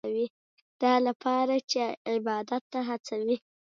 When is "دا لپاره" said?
0.81-1.55